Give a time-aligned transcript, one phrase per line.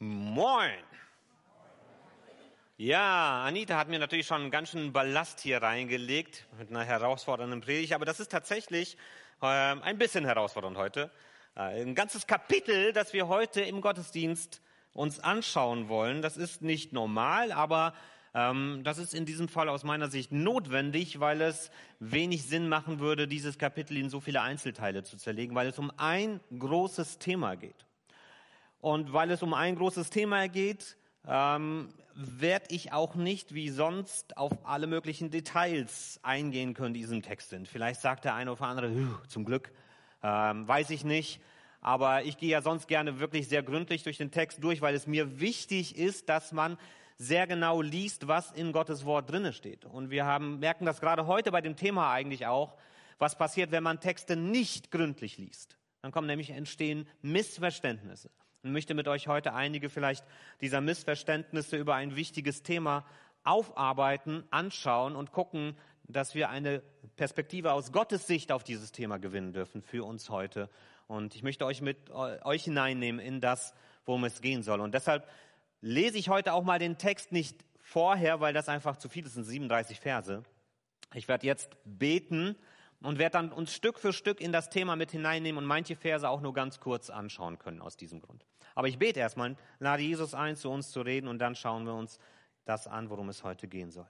[0.00, 0.78] Moin!
[2.76, 7.60] Ja, Anita hat mir natürlich schon einen ganz schönen Ballast hier reingelegt mit einer herausfordernden
[7.60, 8.96] Predigt, aber das ist tatsächlich
[9.42, 11.10] äh, ein bisschen herausfordernd heute.
[11.56, 16.92] Äh, ein ganzes Kapitel, das wir heute im Gottesdienst uns anschauen wollen, das ist nicht
[16.92, 17.92] normal, aber
[18.34, 23.00] ähm, das ist in diesem Fall aus meiner Sicht notwendig, weil es wenig Sinn machen
[23.00, 27.56] würde, dieses Kapitel in so viele Einzelteile zu zerlegen, weil es um ein großes Thema
[27.56, 27.87] geht.
[28.80, 30.96] Und weil es um ein großes Thema geht,
[31.26, 37.06] ähm, werde ich auch nicht wie sonst auf alle möglichen Details eingehen können, die in
[37.06, 37.68] diesem Text sind.
[37.68, 38.92] Vielleicht sagt der eine oder andere,
[39.28, 39.72] zum Glück,
[40.22, 41.40] ähm, weiß ich nicht.
[41.80, 45.06] Aber ich gehe ja sonst gerne wirklich sehr gründlich durch den Text durch, weil es
[45.06, 46.76] mir wichtig ist, dass man
[47.18, 49.84] sehr genau liest, was in Gottes Wort drinne steht.
[49.84, 52.76] Und wir haben, merken das gerade heute bei dem Thema eigentlich auch,
[53.18, 55.78] was passiert, wenn man Texte nicht gründlich liest.
[56.02, 58.30] Dann kommen nämlich entstehen Missverständnisse
[58.62, 60.24] und möchte mit euch heute einige vielleicht
[60.60, 63.04] dieser Missverständnisse über ein wichtiges Thema
[63.44, 66.82] aufarbeiten, anschauen und gucken, dass wir eine
[67.16, 70.68] Perspektive aus Gottes Sicht auf dieses Thema gewinnen dürfen für uns heute.
[71.06, 74.80] Und ich möchte euch mit euch hineinnehmen in das, worum es gehen soll.
[74.80, 75.28] Und deshalb
[75.80, 79.34] lese ich heute auch mal den Text nicht vorher, weil das einfach zu viel ist,
[79.34, 80.42] sind 37 Verse.
[81.14, 82.56] Ich werde jetzt beten
[83.02, 86.28] und werde dann uns Stück für Stück in das Thema mit hineinnehmen und manche Verse
[86.28, 88.44] auch nur ganz kurz anschauen können aus diesem Grund.
[88.74, 91.94] Aber ich bete erstmal, lade Jesus ein, zu uns zu reden und dann schauen wir
[91.94, 92.18] uns
[92.64, 94.06] das an, worum es heute gehen soll.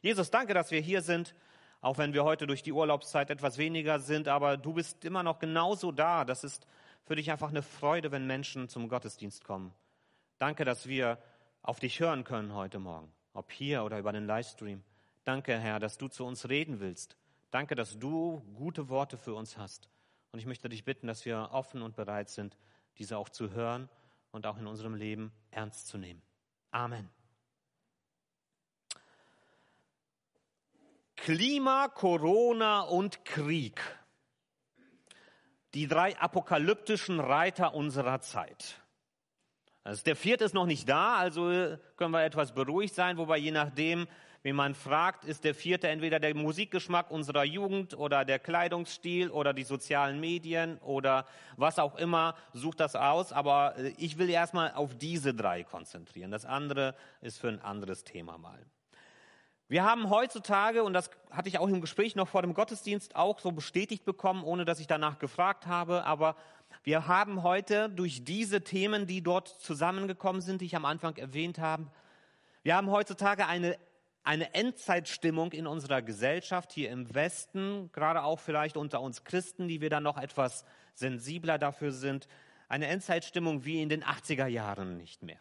[0.00, 1.34] Jesus, danke, dass wir hier sind,
[1.80, 5.38] auch wenn wir heute durch die Urlaubszeit etwas weniger sind, aber du bist immer noch
[5.38, 6.24] genauso da.
[6.24, 6.66] Das ist
[7.04, 9.74] für dich einfach eine Freude, wenn Menschen zum Gottesdienst kommen.
[10.38, 11.18] Danke, dass wir
[11.62, 14.82] auf dich hören können heute Morgen, ob hier oder über den Livestream.
[15.24, 17.16] Danke, Herr, dass du zu uns reden willst
[17.54, 19.88] Danke, dass du gute Worte für uns hast.
[20.32, 22.58] Und ich möchte dich bitten, dass wir offen und bereit sind,
[22.98, 23.88] diese auch zu hören
[24.32, 26.20] und auch in unserem Leben ernst zu nehmen.
[26.72, 27.08] Amen.
[31.14, 33.80] Klima, Corona und Krieg.
[35.74, 38.82] Die drei apokalyptischen Reiter unserer Zeit.
[39.84, 43.52] Also der vierte ist noch nicht da, also können wir etwas beruhigt sein, wobei je
[43.52, 44.08] nachdem,
[44.44, 49.54] wenn man fragt, ist der vierte entweder der Musikgeschmack unserer Jugend oder der Kleidungsstil oder
[49.54, 53.32] die sozialen Medien oder was auch immer, sucht das aus.
[53.32, 56.30] Aber äh, ich will erstmal auf diese drei konzentrieren.
[56.30, 58.58] Das andere ist für ein anderes Thema mal.
[59.66, 63.38] Wir haben heutzutage, und das hatte ich auch im Gespräch noch vor dem Gottesdienst auch
[63.38, 66.36] so bestätigt bekommen, ohne dass ich danach gefragt habe, aber
[66.82, 71.58] wir haben heute durch diese Themen, die dort zusammengekommen sind, die ich am Anfang erwähnt
[71.58, 71.86] habe,
[72.62, 73.78] wir haben heutzutage eine
[74.24, 79.82] eine Endzeitstimmung in unserer Gesellschaft hier im Westen, gerade auch vielleicht unter uns Christen, die
[79.82, 80.64] wir dann noch etwas
[80.94, 82.26] sensibler dafür sind,
[82.68, 85.40] eine Endzeitstimmung wie in den 80er Jahren nicht mehr.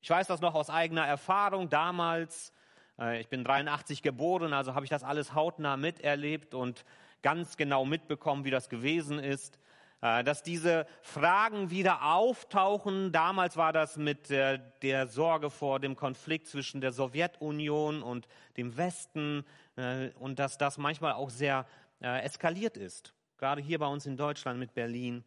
[0.00, 2.52] Ich weiß das noch aus eigener Erfahrung damals.
[2.98, 6.84] Äh, ich bin 83 geboren, also habe ich das alles hautnah miterlebt und
[7.22, 9.58] ganz genau mitbekommen, wie das gewesen ist.
[10.02, 13.12] Äh, dass diese Fragen wieder auftauchen.
[13.12, 18.76] Damals war das mit der, der Sorge vor dem Konflikt zwischen der Sowjetunion und dem
[18.78, 19.44] Westen
[19.76, 21.66] äh, und dass das manchmal auch sehr
[22.00, 23.12] äh, eskaliert ist.
[23.36, 25.22] Gerade hier bei uns in Deutschland mit Berlin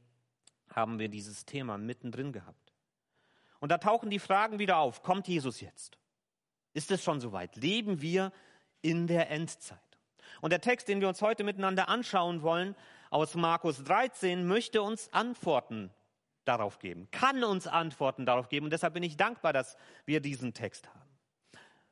[0.70, 2.74] haben wir dieses Thema mittendrin gehabt.
[3.60, 5.04] Und da tauchen die Fragen wieder auf.
[5.04, 6.00] Kommt Jesus jetzt?
[6.74, 7.56] Ist es schon soweit?
[7.56, 8.32] Leben wir
[8.82, 9.80] in der Endzeit?
[10.42, 12.76] Und der Text, den wir uns heute miteinander anschauen wollen,
[13.14, 15.92] aus Markus 13 möchte uns Antworten
[16.46, 18.66] darauf geben, kann uns Antworten darauf geben.
[18.66, 21.00] Und deshalb bin ich dankbar, dass wir diesen Text haben.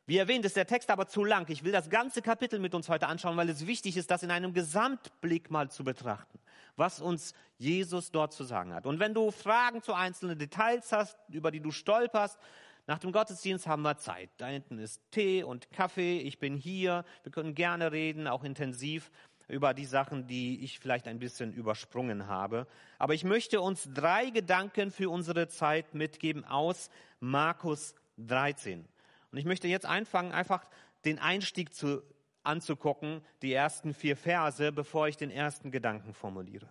[0.07, 1.47] Wie erwähnt, ist der Text aber zu lang.
[1.49, 4.31] Ich will das ganze Kapitel mit uns heute anschauen, weil es wichtig ist, das in
[4.31, 6.39] einem Gesamtblick mal zu betrachten,
[6.75, 8.87] was uns Jesus dort zu sagen hat.
[8.87, 12.39] Und wenn du Fragen zu einzelnen Details hast, über die du stolperst,
[12.87, 14.31] nach dem Gottesdienst haben wir Zeit.
[14.37, 16.19] Da hinten ist Tee und Kaffee.
[16.19, 17.05] Ich bin hier.
[17.21, 19.11] Wir können gerne reden, auch intensiv
[19.51, 22.67] über die Sachen, die ich vielleicht ein bisschen übersprungen habe.
[22.97, 26.89] Aber ich möchte uns drei Gedanken für unsere Zeit mitgeben aus
[27.19, 28.87] Markus 13.
[29.31, 30.65] Und ich möchte jetzt anfangen, einfach
[31.03, 32.01] den Einstieg zu,
[32.43, 36.69] anzugucken, die ersten vier Verse, bevor ich den ersten Gedanken formuliere.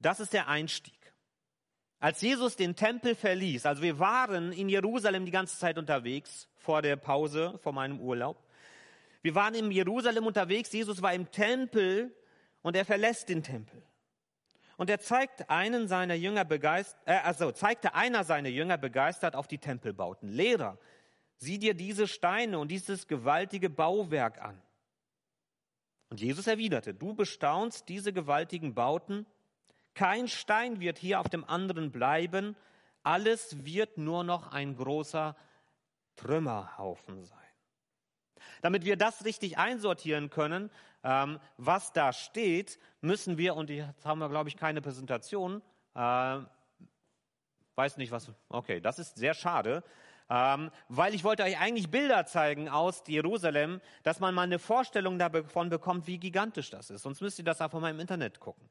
[0.00, 1.12] Das ist der Einstieg.
[1.98, 6.82] Als Jesus den Tempel verließ, also wir waren in Jerusalem die ganze Zeit unterwegs vor
[6.82, 8.42] der Pause, vor meinem Urlaub,
[9.24, 12.14] wir waren in Jerusalem unterwegs, Jesus war im Tempel
[12.60, 13.82] und er verlässt den Tempel.
[14.76, 19.48] Und er zeigt einen seiner Jünger begeistert, äh, also zeigte einer seiner Jünger begeistert auf
[19.48, 20.28] die Tempelbauten.
[20.28, 20.76] Lehrer,
[21.36, 24.60] sieh dir diese Steine und dieses gewaltige Bauwerk an.
[26.10, 29.24] Und Jesus erwiderte, du bestaunst diese gewaltigen Bauten.
[29.94, 32.56] Kein Stein wird hier auf dem anderen bleiben.
[33.02, 35.34] Alles wird nur noch ein großer
[36.16, 37.43] Trümmerhaufen sein.
[38.62, 40.70] Damit wir das richtig einsortieren können,
[41.02, 45.62] ähm, was da steht, müssen wir, und jetzt haben wir, glaube ich, keine Präsentation,
[45.94, 46.38] äh,
[47.76, 49.82] weiß nicht was, okay, das ist sehr schade,
[50.30, 55.18] ähm, weil ich wollte euch eigentlich Bilder zeigen aus Jerusalem, dass man mal eine Vorstellung
[55.18, 57.02] davon bekommt, wie gigantisch das ist.
[57.02, 58.68] Sonst müsst ihr das einfach mal im Internet gucken.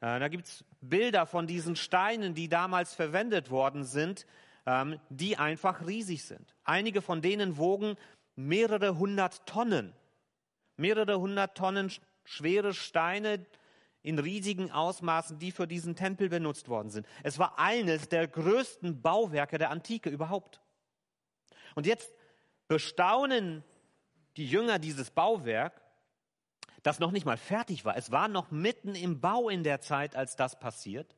[0.00, 4.26] Äh, da gibt's Bilder von diesen Steinen, die damals verwendet worden sind,
[4.66, 6.54] ähm, die einfach riesig sind.
[6.64, 7.96] Einige von denen wogen
[8.38, 9.92] mehrere hundert Tonnen.
[10.76, 11.92] Mehrere hundert Tonnen
[12.24, 13.44] schwere Steine
[14.02, 17.06] in riesigen Ausmaßen, die für diesen Tempel benutzt worden sind.
[17.24, 20.60] Es war eines der größten Bauwerke der Antike überhaupt.
[21.74, 22.14] Und jetzt
[22.68, 23.64] bestaunen
[24.36, 25.82] die Jünger dieses Bauwerk,
[26.84, 27.96] das noch nicht mal fertig war.
[27.96, 31.16] Es war noch mitten im Bau in der Zeit, als das passiert.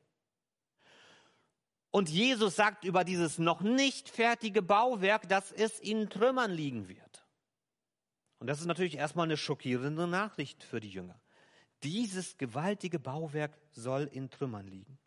[1.91, 7.10] Und Jesus sagt über dieses noch nicht fertige Bauwerk, dass es in Trümmern liegen wird.
[8.41, 11.21] Und das ist natürlich erstmal eine schockierende Nachricht für die Jünger.
[11.83, 14.99] Dieses gewaltige Bauwerk soll in Trümmern liegen.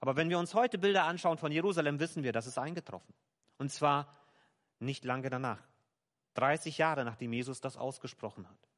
[0.00, 3.14] Aber wenn wir uns heute Bilder anschauen von Jerusalem, wissen wir, das ist eingetroffen.
[3.58, 4.14] Und zwar
[4.80, 5.62] nicht lange danach.
[6.34, 8.68] 30 Jahre nachdem Jesus das ausgesprochen hat,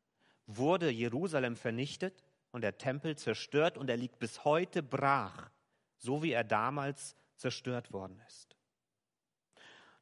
[0.46, 2.22] wurde Jerusalem vernichtet
[2.52, 5.50] und der Tempel zerstört und er liegt bis heute brach,
[5.96, 8.56] so wie er damals zerstört worden ist.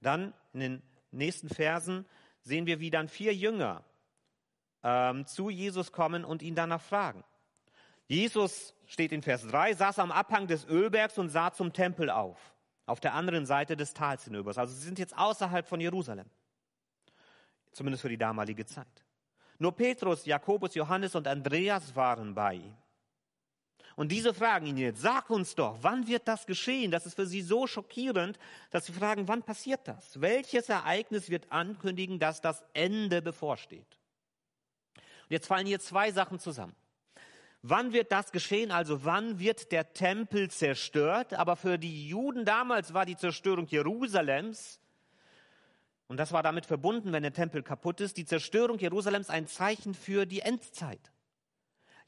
[0.00, 2.06] Dann in den nächsten Versen
[2.48, 3.84] sehen wir, wie dann vier Jünger
[4.82, 7.22] ähm, zu Jesus kommen und ihn danach fragen.
[8.08, 12.38] Jesus steht in Vers 3, saß am Abhang des Ölbergs und sah zum Tempel auf,
[12.86, 14.56] auf der anderen Seite des Tals hinüber.
[14.56, 16.26] Also sie sind jetzt außerhalb von Jerusalem,
[17.72, 19.04] zumindest für die damalige Zeit.
[19.58, 22.76] Nur Petrus, Jakobus, Johannes und Andreas waren bei ihm.
[23.98, 26.92] Und diese fragen ihn jetzt, sag uns doch, wann wird das geschehen?
[26.92, 28.38] Das ist für sie so schockierend,
[28.70, 30.20] dass sie fragen, wann passiert das?
[30.20, 33.98] Welches Ereignis wird ankündigen, dass das Ende bevorsteht?
[34.94, 36.76] Und jetzt fallen hier zwei Sachen zusammen.
[37.62, 38.70] Wann wird das geschehen?
[38.70, 41.34] Also wann wird der Tempel zerstört?
[41.34, 44.78] Aber für die Juden damals war die Zerstörung Jerusalems,
[46.06, 49.92] und das war damit verbunden, wenn der Tempel kaputt ist, die Zerstörung Jerusalems ein Zeichen
[49.92, 51.10] für die Endzeit.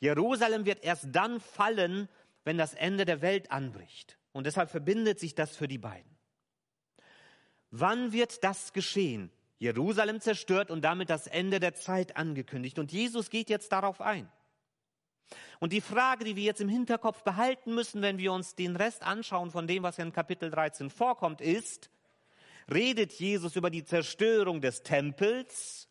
[0.00, 2.08] Jerusalem wird erst dann fallen,
[2.44, 4.18] wenn das Ende der Welt anbricht.
[4.32, 6.10] Und deshalb verbindet sich das für die beiden.
[7.70, 9.30] Wann wird das geschehen?
[9.58, 12.78] Jerusalem zerstört und damit das Ende der Zeit angekündigt.
[12.78, 14.30] Und Jesus geht jetzt darauf ein.
[15.60, 19.02] Und die Frage, die wir jetzt im Hinterkopf behalten müssen, wenn wir uns den Rest
[19.02, 21.90] anschauen von dem, was in Kapitel 13 vorkommt, ist,
[22.72, 25.89] redet Jesus über die Zerstörung des Tempels,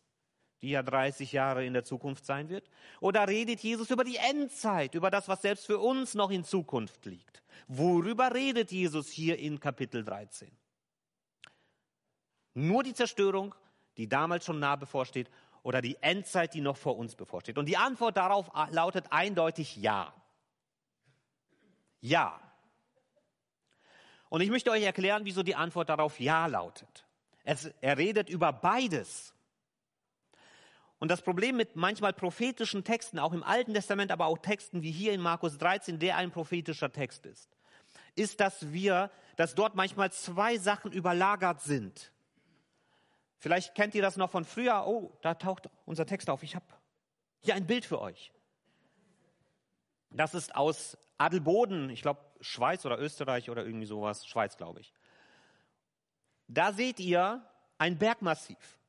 [0.62, 2.68] die ja 30 Jahre in der Zukunft sein wird,
[3.00, 7.06] oder redet Jesus über die Endzeit, über das, was selbst für uns noch in Zukunft
[7.06, 7.42] liegt?
[7.68, 10.50] Worüber redet Jesus hier in Kapitel 13?
[12.54, 13.54] Nur die Zerstörung,
[13.96, 15.30] die damals schon nah bevorsteht,
[15.62, 17.58] oder die Endzeit, die noch vor uns bevorsteht?
[17.58, 20.12] Und die Antwort darauf lautet eindeutig ja.
[22.00, 22.40] Ja.
[24.30, 27.06] Und ich möchte euch erklären, wieso die Antwort darauf ja lautet.
[27.44, 29.34] Es, er redet über beides.
[31.00, 34.92] Und das Problem mit manchmal prophetischen Texten, auch im Alten Testament, aber auch Texten wie
[34.92, 37.48] hier in Markus 13, der ein prophetischer Text ist,
[38.14, 42.12] ist, dass wir, dass dort manchmal zwei Sachen überlagert sind.
[43.38, 44.86] Vielleicht kennt ihr das noch von früher.
[44.86, 46.42] Oh, da taucht unser Text auf.
[46.42, 46.66] Ich habe
[47.40, 48.30] hier ein Bild für euch.
[50.10, 54.92] Das ist aus Adelboden, ich glaube Schweiz oder Österreich oder irgendwie sowas, Schweiz glaube ich.
[56.46, 57.42] Da seht ihr
[57.78, 58.79] ein Bergmassiv.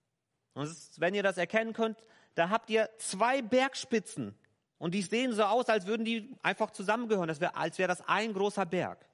[0.54, 2.04] Und ist, wenn ihr das erkennen könnt,
[2.36, 4.36] da habt ihr zwei Bergspitzen.
[4.78, 8.34] Und die sehen so aus, als würden die einfach zusammengehören, als wäre wär das ein
[8.34, 9.06] großer Berg.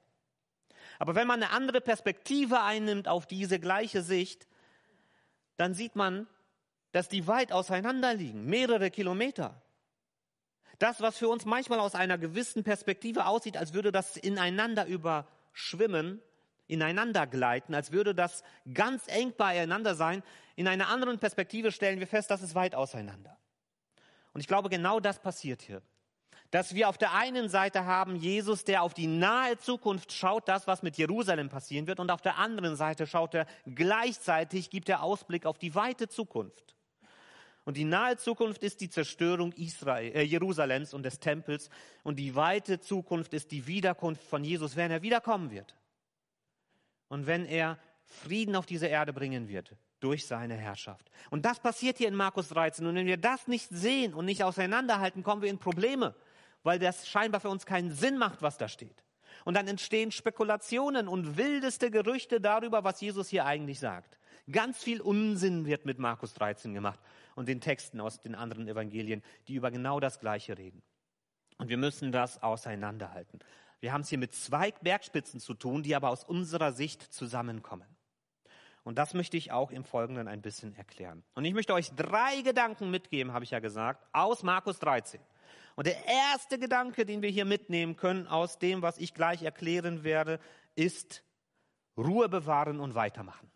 [0.98, 4.48] Aber wenn man eine andere Perspektive einnimmt auf diese gleiche Sicht,
[5.56, 6.26] dann sieht man,
[6.92, 9.60] dass die weit auseinander liegen, mehrere Kilometer.
[10.78, 16.22] Das, was für uns manchmal aus einer gewissen Perspektive aussieht, als würde das ineinander überschwimmen,
[16.68, 20.22] ineinander gleiten, als würde das ganz eng beieinander sein,
[20.54, 23.36] in einer anderen Perspektive stellen wir fest, das ist weit auseinander.
[24.32, 25.82] Und ich glaube, genau das passiert hier
[26.50, 30.66] dass wir auf der einen Seite haben Jesus, der auf die nahe Zukunft schaut, das,
[30.66, 35.02] was mit Jerusalem passieren wird, und auf der anderen Seite schaut er gleichzeitig, gibt er
[35.02, 36.74] Ausblick auf die weite Zukunft.
[37.64, 41.68] Und die nahe Zukunft ist die Zerstörung Israel, äh, Jerusalems und des Tempels,
[42.02, 45.76] und die weite Zukunft ist die Wiederkunft von Jesus, wenn er wiederkommen wird.
[47.08, 51.10] Und wenn er Frieden auf diese Erde bringen wird durch seine Herrschaft.
[51.30, 52.86] Und das passiert hier in Markus 13.
[52.86, 56.14] Und wenn wir das nicht sehen und nicht auseinanderhalten, kommen wir in Probleme
[56.62, 59.04] weil das scheinbar für uns keinen Sinn macht, was da steht.
[59.44, 64.18] Und dann entstehen Spekulationen und wildeste Gerüchte darüber, was Jesus hier eigentlich sagt.
[64.50, 67.00] Ganz viel Unsinn wird mit Markus 13 gemacht
[67.36, 70.82] und den Texten aus den anderen Evangelien, die über genau das Gleiche reden.
[71.58, 73.40] Und wir müssen das auseinanderhalten.
[73.80, 77.86] Wir haben es hier mit zwei Bergspitzen zu tun, die aber aus unserer Sicht zusammenkommen.
[78.82, 81.22] Und das möchte ich auch im Folgenden ein bisschen erklären.
[81.34, 85.20] Und ich möchte euch drei Gedanken mitgeben, habe ich ja gesagt, aus Markus 13.
[85.76, 90.04] Und der erste Gedanke, den wir hier mitnehmen können aus dem, was ich gleich erklären
[90.04, 90.40] werde,
[90.74, 91.22] ist
[91.96, 93.50] Ruhe bewahren und weitermachen.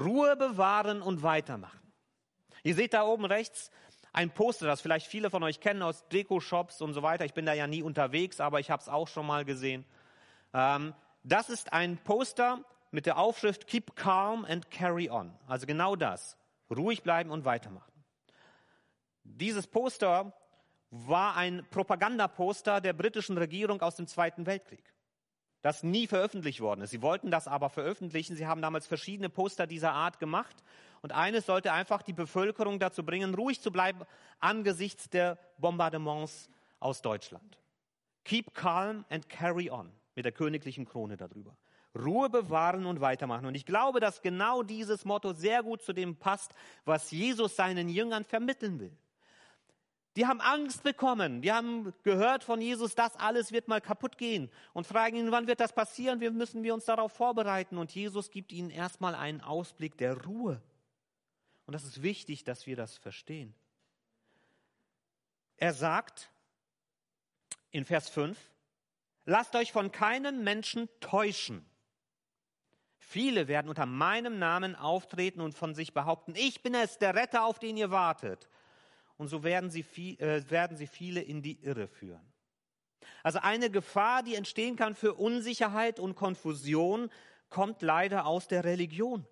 [0.00, 1.92] Ruhe bewahren und weitermachen.
[2.62, 3.70] Ihr seht da oben rechts
[4.12, 7.24] ein Poster, das vielleicht viele von euch kennen aus Deko-Shops und so weiter.
[7.24, 9.84] Ich bin da ja nie unterwegs, aber ich habe es auch schon mal gesehen.
[10.54, 15.32] Ähm, das ist ein Poster mit der Aufschrift Keep calm and carry on.
[15.46, 16.36] Also genau das.
[16.70, 17.92] Ruhig bleiben und weitermachen.
[19.24, 20.32] Dieses Poster
[20.90, 24.82] war ein Propagandaposter der britischen Regierung aus dem Zweiten Weltkrieg,
[25.60, 26.90] das nie veröffentlicht worden ist.
[26.90, 28.36] Sie wollten das aber veröffentlichen.
[28.36, 30.56] Sie haben damals verschiedene Poster dieser Art gemacht.
[31.02, 34.00] Und eines sollte einfach die Bevölkerung dazu bringen, ruhig zu bleiben
[34.40, 36.50] angesichts der Bombardements
[36.80, 37.58] aus Deutschland.
[38.24, 41.56] Keep calm and carry on mit der königlichen Krone darüber.
[41.94, 43.46] Ruhe bewahren und weitermachen.
[43.46, 46.52] Und ich glaube, dass genau dieses Motto sehr gut zu dem passt,
[46.84, 48.96] was Jesus seinen Jüngern vermitteln will.
[50.16, 51.42] Die haben Angst bekommen.
[51.42, 55.46] Die haben gehört von Jesus, das alles wird mal kaputt gehen und fragen ihn, wann
[55.46, 56.20] wird das passieren?
[56.20, 57.78] Wir müssen wir uns darauf vorbereiten.
[57.78, 60.60] Und Jesus gibt ihnen erstmal einen Ausblick der Ruhe.
[61.68, 63.54] Und das ist wichtig, dass wir das verstehen.
[65.58, 66.30] Er sagt
[67.70, 68.38] in Vers 5,
[69.26, 71.68] lasst euch von keinem Menschen täuschen.
[72.96, 77.44] Viele werden unter meinem Namen auftreten und von sich behaupten, ich bin es, der Retter,
[77.44, 78.48] auf den ihr wartet
[79.18, 82.32] und so werden sie, viel, äh, werden sie viele in die Irre führen.
[83.22, 87.10] Also eine Gefahr, die entstehen kann für Unsicherheit und Konfusion,
[87.50, 89.26] kommt leider aus der Religion.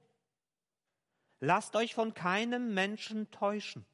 [1.40, 3.84] Lasst euch von keinem Menschen täuschen.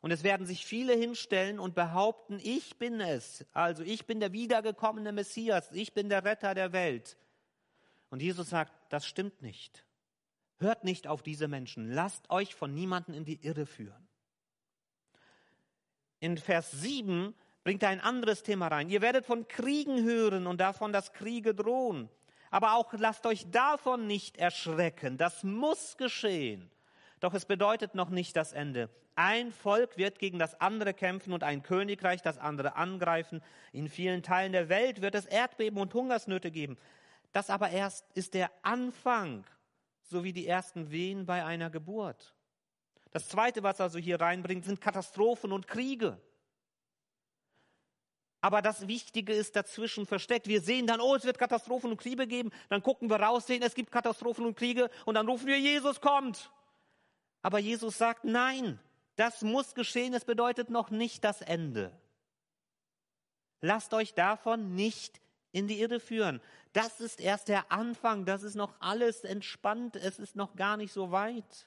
[0.00, 4.32] Und es werden sich viele hinstellen und behaupten, ich bin es, also ich bin der
[4.32, 7.16] wiedergekommene Messias, ich bin der Retter der Welt.
[8.10, 9.84] Und Jesus sagt, das stimmt nicht.
[10.58, 14.06] Hört nicht auf diese Menschen, lasst euch von niemanden in die Irre führen
[16.20, 18.88] in Vers 7 bringt er ein anderes Thema rein.
[18.88, 22.08] Ihr werdet von Kriegen hören und davon, dass Kriege drohen.
[22.56, 25.18] Aber auch lasst euch davon nicht erschrecken.
[25.18, 26.70] Das muss geschehen.
[27.20, 28.88] Doch es bedeutet noch nicht das Ende.
[29.14, 33.42] Ein Volk wird gegen das andere kämpfen und ein Königreich das andere angreifen.
[33.72, 36.78] In vielen Teilen der Welt wird es Erdbeben und Hungersnöte geben.
[37.34, 39.44] Das aber erst ist der Anfang,
[40.00, 42.34] so wie die ersten Wehen bei einer Geburt.
[43.10, 46.18] Das Zweite, was also hier reinbringt, sind Katastrophen und Kriege.
[48.40, 50.46] Aber das Wichtige ist dazwischen versteckt.
[50.46, 52.50] Wir sehen dann, oh, es wird Katastrophen und Kriege geben.
[52.68, 54.90] Dann gucken wir raus, sehen, es gibt Katastrophen und Kriege.
[55.04, 56.50] Und dann rufen wir, Jesus kommt.
[57.42, 58.78] Aber Jesus sagt, nein,
[59.16, 60.14] das muss geschehen.
[60.14, 61.92] Es bedeutet noch nicht das Ende.
[63.60, 65.20] Lasst euch davon nicht
[65.52, 66.40] in die Irre führen.
[66.72, 68.26] Das ist erst der Anfang.
[68.26, 69.96] Das ist noch alles entspannt.
[69.96, 71.66] Es ist noch gar nicht so weit.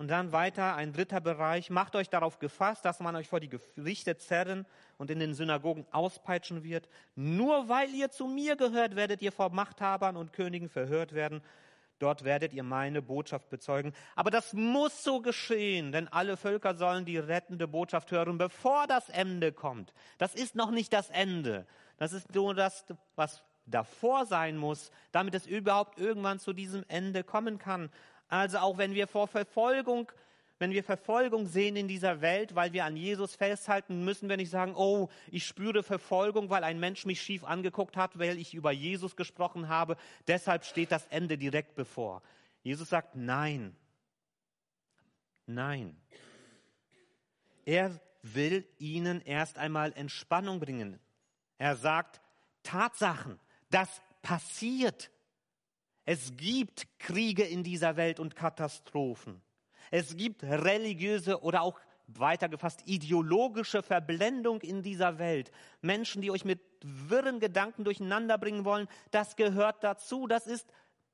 [0.00, 1.68] Und dann weiter ein dritter Bereich.
[1.68, 4.64] Macht euch darauf gefasst, dass man euch vor die Gerichte zerren
[4.96, 6.88] und in den Synagogen auspeitschen wird.
[7.16, 11.42] Nur weil ihr zu mir gehört, werdet ihr vor Machthabern und Königen verhört werden.
[11.98, 13.92] Dort werdet ihr meine Botschaft bezeugen.
[14.16, 19.10] Aber das muss so geschehen, denn alle Völker sollen die rettende Botschaft hören, bevor das
[19.10, 19.92] Ende kommt.
[20.16, 21.66] Das ist noch nicht das Ende.
[21.98, 27.22] Das ist nur das, was davor sein muss, damit es überhaupt irgendwann zu diesem Ende
[27.22, 27.90] kommen kann.
[28.30, 30.10] Also auch wenn wir vor Verfolgung,
[30.60, 34.50] wenn wir Verfolgung sehen in dieser Welt, weil wir an Jesus festhalten, müssen wir nicht
[34.50, 38.70] sagen, oh, ich spüre Verfolgung, weil ein Mensch mich schief angeguckt hat, weil ich über
[38.70, 39.96] Jesus gesprochen habe.
[40.28, 42.22] Deshalb steht das Ende direkt bevor.
[42.62, 43.74] Jesus sagt, nein.
[45.46, 45.96] Nein.
[47.64, 51.00] Er will ihnen erst einmal Entspannung bringen.
[51.58, 52.20] Er sagt,
[52.62, 55.10] Tatsachen, das passiert.
[56.12, 59.40] Es gibt Kriege in dieser Welt und Katastrophen.
[59.92, 65.52] Es gibt religiöse oder auch weitergefasst ideologische Verblendung in dieser Welt.
[65.82, 70.26] Menschen, die euch mit wirren Gedanken durcheinander bringen wollen, das gehört dazu.
[70.26, 70.66] Das ist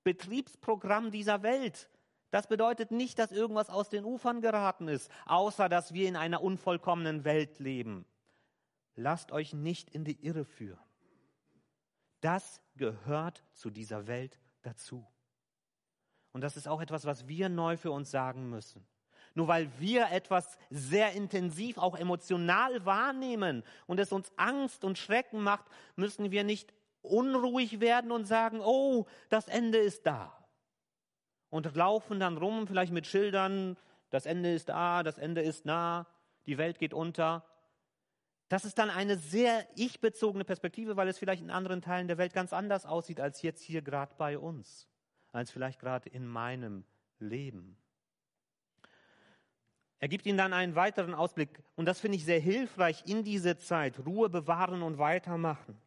[0.03, 1.91] Betriebsprogramm dieser Welt.
[2.31, 6.43] Das bedeutet nicht, dass irgendwas aus den Ufern geraten ist, außer dass wir in einer
[6.43, 8.07] unvollkommenen Welt leben.
[8.95, 10.81] Lasst euch nicht in die Irre führen.
[12.23, 15.07] Das gehört zu dieser Welt dazu.
[16.33, 18.87] Und das ist auch etwas, was wir neu für uns sagen müssen.
[19.35, 25.43] Nur weil wir etwas sehr intensiv, auch emotional wahrnehmen und es uns Angst und Schrecken
[25.43, 30.33] macht, müssen wir nicht unruhig werden und sagen, oh, das Ende ist da.
[31.51, 33.77] Und laufen dann rum, vielleicht mit Schildern,
[34.11, 36.07] das Ende ist da, das Ende ist nah,
[36.47, 37.45] die Welt geht unter.
[38.49, 42.33] Das ist dann eine sehr ich-bezogene Perspektive, weil es vielleicht in anderen Teilen der Welt
[42.33, 44.89] ganz anders aussieht als jetzt hier gerade bei uns,
[45.33, 46.85] als vielleicht gerade in meinem
[47.19, 47.77] Leben.
[49.99, 53.57] Er gibt ihnen dann einen weiteren Ausblick und das finde ich sehr hilfreich in diese
[53.57, 54.05] Zeit.
[54.05, 55.81] Ruhe bewahren und weitermachen.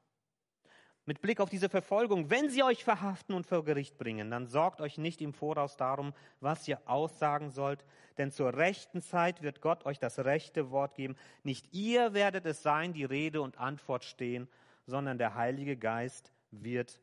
[1.09, 4.79] Mit Blick auf diese Verfolgung, wenn sie euch verhaften und vor Gericht bringen, dann sorgt
[4.79, 7.83] euch nicht im Voraus darum, was ihr aussagen sollt,
[8.19, 11.15] denn zur rechten Zeit wird Gott euch das rechte Wort geben.
[11.41, 14.47] Nicht ihr werdet es sein, die Rede und Antwort stehen,
[14.85, 17.01] sondern der Heilige Geist wird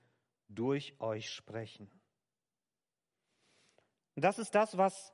[0.48, 1.90] durch euch sprechen.
[4.14, 5.12] Das ist das, was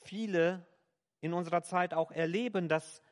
[0.00, 0.66] viele
[1.20, 3.02] in unserer Zeit auch erleben, dass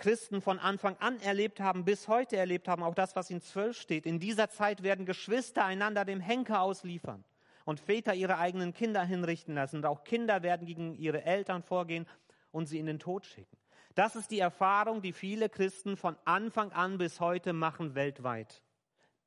[0.00, 3.78] Christen von Anfang an erlebt haben, bis heute erlebt haben, auch das, was in zwölf
[3.78, 4.06] steht.
[4.06, 7.24] In dieser Zeit werden Geschwister einander dem Henker ausliefern
[7.64, 9.76] und Väter ihre eigenen Kinder hinrichten lassen.
[9.76, 12.06] Und auch Kinder werden gegen ihre Eltern vorgehen
[12.50, 13.56] und sie in den Tod schicken.
[13.94, 18.62] Das ist die Erfahrung, die viele Christen von Anfang an bis heute machen weltweit.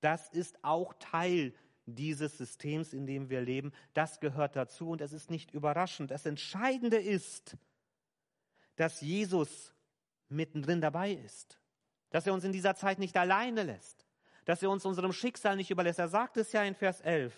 [0.01, 1.53] Das ist auch Teil
[1.85, 3.71] dieses Systems, in dem wir leben.
[3.93, 6.11] Das gehört dazu und es ist nicht überraschend.
[6.11, 7.57] Das Entscheidende ist,
[8.75, 9.73] dass Jesus
[10.33, 11.59] mittendrin dabei ist,
[12.09, 14.05] dass er uns in dieser Zeit nicht alleine lässt,
[14.45, 15.99] dass er uns unserem Schicksal nicht überlässt.
[15.99, 17.33] Er sagt es ja in Vers 11,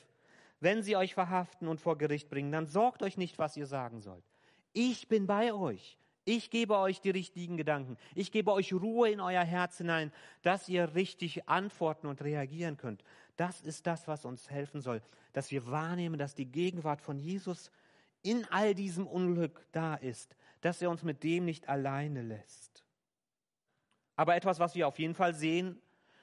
[0.59, 4.01] wenn sie euch verhaften und vor Gericht bringen, dann sorgt euch nicht, was ihr sagen
[4.01, 4.23] sollt.
[4.73, 5.97] Ich bin bei euch.
[6.27, 7.97] Ich gebe euch die richtigen Gedanken.
[8.15, 10.11] Ich gebe euch Ruhe in euer Herz hinein,
[10.41, 13.03] dass ihr richtig antworten und reagieren könnt.
[13.37, 17.69] Das ist das, was uns helfen soll, dass wir wahrnehmen, dass die Gegenwart von Jesus
[18.23, 22.84] in all diesem Unglück da ist, dass er uns mit dem nicht alleine lässt.
[24.15, 25.81] Aber etwas, was wir auf jeden Fall sehen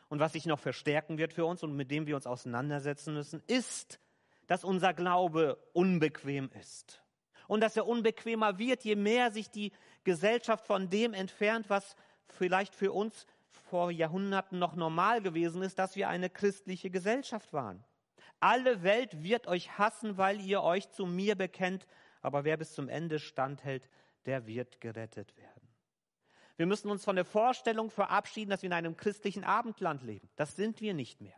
[0.09, 3.43] und was sich noch verstärken wird für uns und mit dem wir uns auseinandersetzen müssen,
[3.47, 4.01] ist,
[4.47, 7.03] dass unser Glaube unbequem ist.
[7.49, 9.73] Und dass er unbequemer wird, je mehr sich die
[10.05, 11.97] Gesellschaft von dem entfernt, was
[12.29, 17.85] vielleicht für uns vor Jahrhunderten noch normal gewesen ist, dass wir eine christliche Gesellschaft waren.
[18.41, 21.87] Alle Welt wird euch hassen, weil ihr euch zu mir bekennt,
[22.23, 23.89] aber wer bis zum Ende standhält,
[24.27, 25.52] der wird gerettet werden.
[26.57, 30.29] Wir müssen uns von der Vorstellung verabschieden, dass wir in einem christlichen Abendland leben.
[30.37, 31.35] Das sind wir nicht mehr.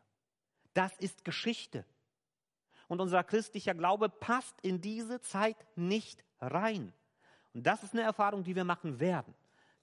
[0.75, 1.85] Das ist Geschichte.
[2.89, 6.93] Und unser christlicher Glaube passt in diese Zeit nicht rein.
[7.55, 9.35] Und das ist eine Erfahrung, die wir machen werden.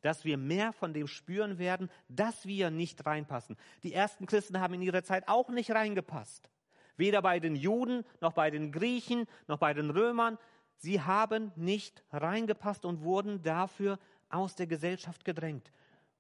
[0.02, 3.56] Dass wir mehr von dem spüren werden, dass wir nicht reinpassen.
[3.84, 6.50] Die ersten Christen haben in ihrer Zeit auch nicht reingepasst.
[6.98, 10.38] Weder bei den Juden, noch bei den Griechen, noch bei den Römern.
[10.78, 14.00] Sie haben nicht reingepasst und wurden dafür
[14.34, 15.72] aus der Gesellschaft gedrängt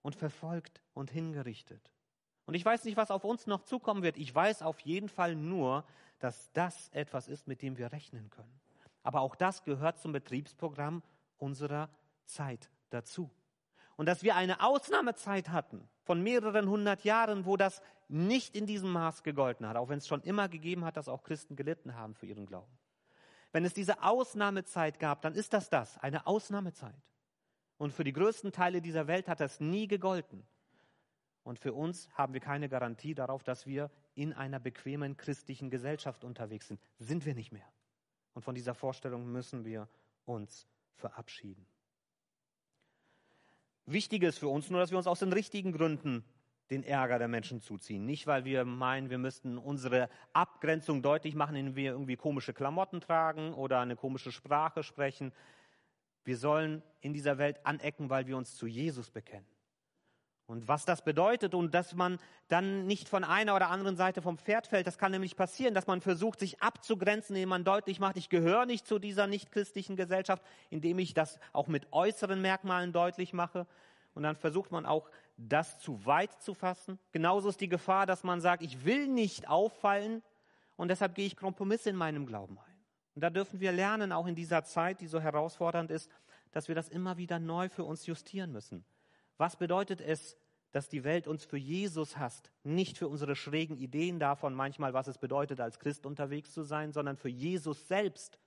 [0.01, 1.91] und verfolgt und hingerichtet.
[2.45, 4.17] Und ich weiß nicht, was auf uns noch zukommen wird.
[4.17, 5.85] Ich weiß auf jeden Fall nur,
[6.19, 8.59] dass das etwas ist, mit dem wir rechnen können.
[9.03, 11.01] Aber auch das gehört zum Betriebsprogramm
[11.37, 11.89] unserer
[12.25, 13.29] Zeit dazu.
[13.95, 18.91] Und dass wir eine Ausnahmezeit hatten von mehreren hundert Jahren, wo das nicht in diesem
[18.91, 22.15] Maß gegolten hat, auch wenn es schon immer gegeben hat, dass auch Christen gelitten haben
[22.15, 22.77] für ihren Glauben.
[23.51, 26.95] Wenn es diese Ausnahmezeit gab, dann ist das das, eine Ausnahmezeit.
[27.81, 30.45] Und für die größten Teile dieser Welt hat das nie gegolten.
[31.41, 36.23] Und für uns haben wir keine Garantie darauf, dass wir in einer bequemen christlichen Gesellschaft
[36.23, 36.79] unterwegs sind.
[36.99, 37.65] Sind wir nicht mehr.
[38.35, 39.89] Und von dieser Vorstellung müssen wir
[40.25, 41.65] uns verabschieden.
[43.87, 46.23] Wichtig ist für uns nur, dass wir uns aus den richtigen Gründen
[46.69, 48.05] den Ärger der Menschen zuziehen.
[48.05, 53.01] Nicht, weil wir meinen, wir müssten unsere Abgrenzung deutlich machen, indem wir irgendwie komische Klamotten
[53.01, 55.33] tragen oder eine komische Sprache sprechen.
[56.23, 59.47] Wir sollen in dieser Welt anecken, weil wir uns zu Jesus bekennen.
[60.51, 64.37] Und was das bedeutet und dass man dann nicht von einer oder anderen Seite vom
[64.37, 68.17] Pferd fällt, das kann nämlich passieren, dass man versucht, sich abzugrenzen, indem man deutlich macht,
[68.17, 73.31] ich gehöre nicht zu dieser nichtchristlichen Gesellschaft, indem ich das auch mit äußeren Merkmalen deutlich
[73.31, 73.65] mache.
[74.13, 76.99] Und dann versucht man auch das zu weit zu fassen.
[77.13, 80.21] Genauso ist die Gefahr, dass man sagt, ich will nicht auffallen
[80.75, 82.70] und deshalb gehe ich Kompromisse in meinem Glauben ein.
[83.15, 86.09] Und da dürfen wir lernen, auch in dieser Zeit, die so herausfordernd ist,
[86.51, 88.85] dass wir das immer wieder neu für uns justieren müssen.
[89.37, 90.37] Was bedeutet es,
[90.71, 92.51] dass die Welt uns für Jesus hasst?
[92.63, 96.91] Nicht für unsere schrägen Ideen davon manchmal, was es bedeutet, als Christ unterwegs zu sein,
[96.91, 98.39] sondern für Jesus selbst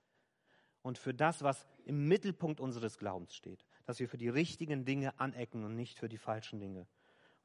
[0.82, 5.18] und für das, was im Mittelpunkt unseres Glaubens steht dass wir für die richtigen Dinge
[5.20, 6.86] anecken und nicht für die falschen Dinge.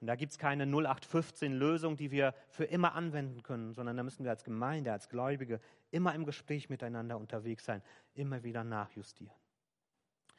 [0.02, 4.24] Und da gibt es keine 0815-Lösung, die wir für immer anwenden können, sondern da müssen
[4.24, 5.60] wir als Gemeinde, als Gläubige
[5.92, 7.82] immer im Gespräch miteinander unterwegs sein,
[8.14, 9.36] immer wieder nachjustieren.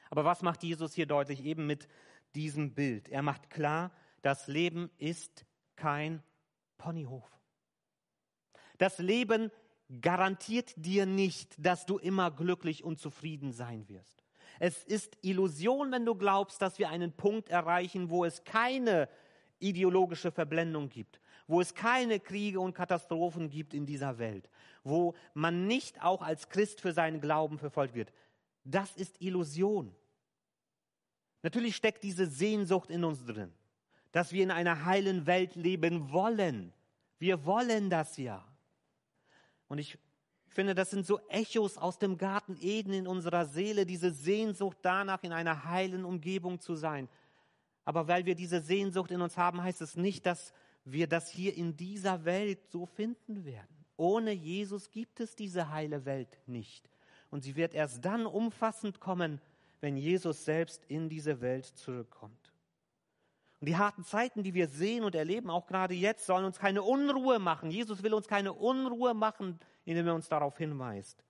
[0.09, 1.89] Aber was macht Jesus hier deutlich eben mit
[2.35, 3.09] diesem Bild?
[3.09, 3.93] Er macht klar,
[4.23, 5.45] das Leben ist
[5.77, 6.23] kein
[6.79, 7.31] Ponyhof.
[8.79, 9.51] Das Leben
[10.01, 14.25] garantiert dir nicht, dass du immer glücklich und zufrieden sein wirst.
[14.59, 19.09] Es ist Illusion, wenn du glaubst, dass wir einen Punkt erreichen, wo es keine
[19.61, 24.49] ideologische Verblendung gibt, wo es keine Kriege und Katastrophen gibt in dieser Welt,
[24.85, 28.13] wo man nicht auch als Christ für seinen Glauben verfolgt wird.
[28.65, 29.95] Das ist Illusion.
[31.43, 33.53] Natürlich steckt diese Sehnsucht in uns drin,
[34.13, 36.73] dass wir in einer heilen Welt leben wollen.
[37.19, 38.45] Wir wollen das ja.
[39.69, 39.99] Und ich
[40.49, 45.23] finde, das sind so Echos aus dem Garten Eden in unserer Seele, diese Sehnsucht danach,
[45.23, 47.09] in einer heilen Umgebung zu sein.
[47.91, 50.53] Aber weil wir diese Sehnsucht in uns haben, heißt es nicht, dass
[50.85, 53.85] wir das hier in dieser Welt so finden werden.
[53.97, 56.89] Ohne Jesus gibt es diese heile Welt nicht.
[57.31, 59.41] Und sie wird erst dann umfassend kommen,
[59.81, 62.55] wenn Jesus selbst in diese Welt zurückkommt.
[63.59, 66.85] Und die harten Zeiten, die wir sehen und erleben, auch gerade jetzt, sollen uns keine
[66.85, 67.73] Unruhe machen.
[67.73, 71.25] Jesus will uns keine Unruhe machen, indem er uns darauf hinweist.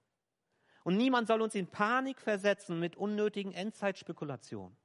[0.85, 4.77] Und niemand soll uns in Panik versetzen mit unnötigen Endzeitspekulationen.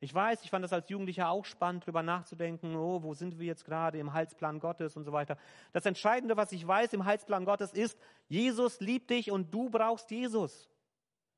[0.00, 3.46] Ich weiß, ich fand das als Jugendlicher auch spannend, darüber nachzudenken, oh, wo sind wir
[3.46, 5.38] jetzt gerade im Heilsplan Gottes und so weiter.
[5.72, 10.10] Das Entscheidende, was ich weiß im Heilsplan Gottes ist, Jesus liebt dich und du brauchst
[10.10, 10.68] Jesus.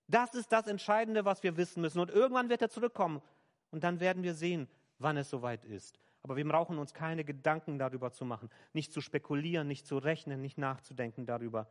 [0.09, 2.01] Das ist das Entscheidende, was wir wissen müssen.
[2.01, 3.23] Und irgendwann wird er zurückkommen.
[3.71, 4.66] Und dann werden wir sehen,
[4.99, 6.01] wann es soweit ist.
[6.23, 10.40] Aber wir brauchen uns keine Gedanken darüber zu machen, nicht zu spekulieren, nicht zu rechnen,
[10.40, 11.68] nicht nachzudenken darüber.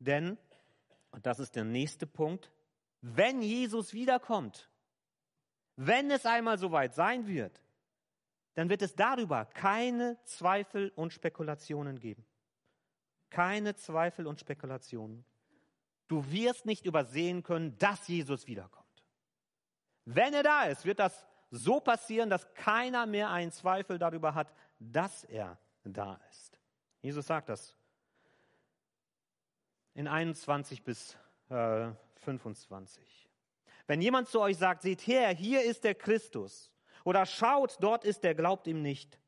[0.00, 0.38] Denn,
[1.12, 2.50] und das ist der nächste Punkt,
[3.02, 4.69] wenn Jesus wiederkommt,
[5.82, 7.58] wenn es einmal soweit sein wird,
[8.52, 12.26] dann wird es darüber keine Zweifel und Spekulationen geben.
[13.30, 15.24] Keine Zweifel und Spekulationen.
[16.06, 18.86] Du wirst nicht übersehen können, dass Jesus wiederkommt.
[20.04, 24.52] Wenn er da ist, wird das so passieren, dass keiner mehr einen Zweifel darüber hat,
[24.78, 26.60] dass er da ist.
[27.00, 27.74] Jesus sagt das
[29.94, 31.16] in 21 bis
[31.48, 33.29] äh, 25.
[33.90, 36.70] Wenn jemand zu euch sagt, seht her, hier ist der Christus,
[37.02, 39.18] oder schaut, dort ist der, glaubt ihm nicht.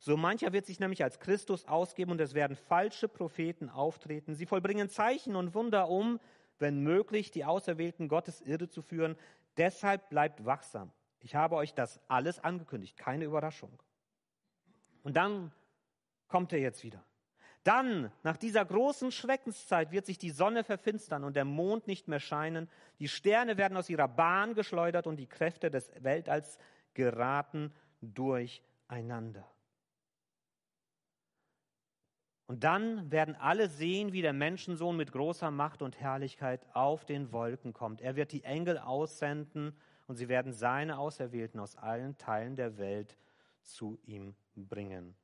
[0.00, 4.34] So mancher wird sich nämlich als Christus ausgeben und es werden falsche Propheten auftreten.
[4.34, 6.18] Sie vollbringen Zeichen und Wunder um,
[6.58, 9.16] wenn möglich, die Auserwählten Gottes irre zu führen.
[9.56, 10.90] Deshalb bleibt wachsam.
[11.20, 13.80] Ich habe euch das alles angekündigt, keine Überraschung.
[15.04, 15.52] Und dann
[16.26, 17.04] kommt er jetzt wieder.
[17.64, 22.20] Dann, nach dieser großen Schreckenszeit, wird sich die Sonne verfinstern und der Mond nicht mehr
[22.20, 22.70] scheinen.
[22.98, 26.58] Die Sterne werden aus ihrer Bahn geschleudert und die Kräfte des Weltalls
[26.94, 29.46] geraten durcheinander.
[32.46, 37.30] Und dann werden alle sehen, wie der Menschensohn mit großer Macht und Herrlichkeit auf den
[37.30, 38.00] Wolken kommt.
[38.00, 39.76] Er wird die Engel aussenden
[40.08, 43.16] und sie werden seine Auserwählten aus allen Teilen der Welt
[43.62, 45.14] zu ihm bringen.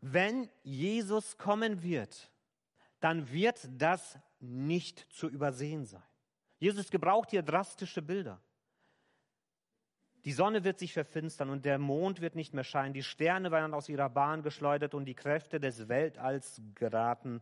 [0.00, 2.30] Wenn Jesus kommen wird,
[3.00, 6.02] dann wird das nicht zu übersehen sein.
[6.58, 8.40] Jesus gebraucht hier drastische Bilder.
[10.26, 12.92] Die Sonne wird sich verfinstern und der Mond wird nicht mehr scheinen.
[12.92, 17.40] Die Sterne werden aus ihrer Bahn geschleudert und die Kräfte des Weltalls geraten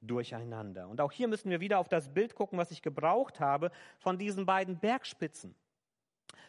[0.00, 0.88] durcheinander.
[0.88, 4.18] Und auch hier müssen wir wieder auf das Bild gucken, was ich gebraucht habe von
[4.18, 5.54] diesen beiden Bergspitzen.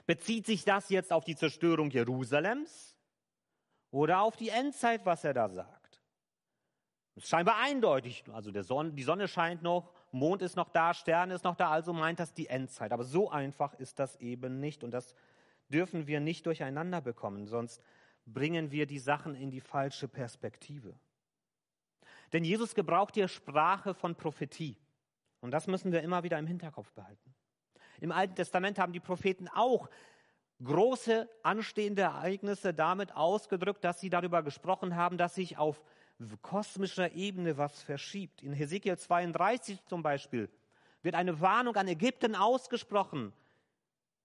[0.07, 2.96] Bezieht sich das jetzt auf die Zerstörung Jerusalems
[3.91, 6.01] oder auf die Endzeit, was er da sagt?
[7.15, 8.23] Das ist scheinbar eindeutig.
[8.31, 11.91] Also Sonne, die Sonne scheint noch, Mond ist noch da, Sterne ist noch da, also
[11.91, 12.91] meint das die Endzeit.
[12.91, 14.83] Aber so einfach ist das eben nicht.
[14.83, 15.15] Und das
[15.69, 17.81] dürfen wir nicht durcheinander bekommen, sonst
[18.25, 20.93] bringen wir die Sachen in die falsche Perspektive.
[22.33, 24.77] Denn Jesus gebraucht hier Sprache von Prophetie.
[25.39, 27.33] Und das müssen wir immer wieder im Hinterkopf behalten.
[27.99, 29.89] Im Alten Testament haben die Propheten auch
[30.63, 35.83] große anstehende Ereignisse damit ausgedrückt, dass sie darüber gesprochen haben, dass sich auf
[36.41, 38.41] kosmischer Ebene was verschiebt.
[38.41, 40.49] In Hesekiel 32 zum Beispiel
[41.03, 43.33] wird eine Warnung an Ägypten ausgesprochen,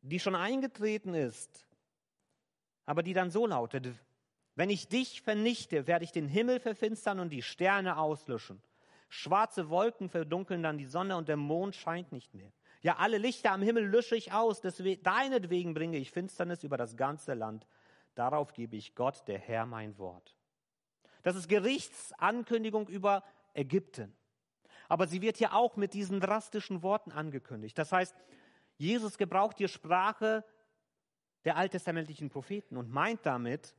[0.00, 1.66] die schon eingetreten ist,
[2.86, 3.88] aber die dann so lautet,
[4.54, 8.62] wenn ich dich vernichte, werde ich den Himmel verfinstern und die Sterne auslöschen.
[9.08, 12.52] Schwarze Wolken verdunkeln dann die Sonne und der Mond scheint nicht mehr.
[12.82, 14.60] Ja, alle Lichter am Himmel lösche ich aus.
[14.60, 17.66] Deswegen, deinetwegen bringe ich Finsternis über das ganze Land.
[18.14, 20.36] Darauf gebe ich Gott, der Herr, mein Wort.
[21.22, 23.22] Das ist Gerichtsankündigung über
[23.54, 24.14] Ägypten.
[24.88, 27.78] Aber sie wird hier auch mit diesen drastischen Worten angekündigt.
[27.78, 28.14] Das heißt,
[28.76, 30.44] Jesus gebraucht die Sprache
[31.44, 33.74] der alttestamentlichen Propheten und meint damit,